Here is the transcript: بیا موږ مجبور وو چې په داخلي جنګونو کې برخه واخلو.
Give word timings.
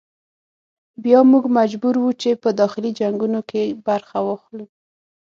بیا 1.03 1.19
موږ 1.31 1.43
مجبور 1.57 1.95
وو 1.99 2.11
چې 2.21 2.29
په 2.43 2.49
داخلي 2.61 2.91
جنګونو 2.99 3.39
کې 3.49 3.63
برخه 3.87 4.17
واخلو. 4.27 4.65